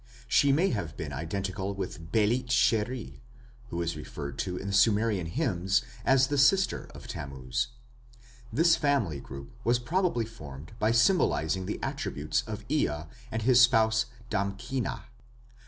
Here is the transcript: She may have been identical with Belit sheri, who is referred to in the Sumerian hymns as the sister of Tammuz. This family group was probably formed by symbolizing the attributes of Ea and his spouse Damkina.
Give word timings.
She 0.27 0.51
may 0.51 0.69
have 0.71 0.97
been 0.97 1.13
identical 1.13 1.75
with 1.75 2.11
Belit 2.11 2.47
sheri, 2.47 3.19
who 3.69 3.83
is 3.83 3.95
referred 3.95 4.39
to 4.39 4.57
in 4.57 4.65
the 4.65 4.73
Sumerian 4.73 5.27
hymns 5.27 5.83
as 6.03 6.25
the 6.25 6.39
sister 6.39 6.89
of 6.95 7.05
Tammuz. 7.07 7.67
This 8.51 8.75
family 8.75 9.19
group 9.19 9.51
was 9.63 9.77
probably 9.77 10.25
formed 10.25 10.71
by 10.79 10.91
symbolizing 10.91 11.67
the 11.67 11.77
attributes 11.83 12.41
of 12.47 12.65
Ea 12.67 13.03
and 13.31 13.43
his 13.43 13.61
spouse 13.61 14.07
Damkina. 14.31 15.03